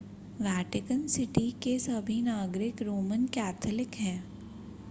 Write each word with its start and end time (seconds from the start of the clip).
Vatican 0.39 1.05
city 1.07 1.43
के 1.63 1.77
सभी 1.79 2.21
नागरिक 2.21 2.81
रोमन 2.81 3.25
कैथोलिक 3.33 3.95
हैं 3.97 4.19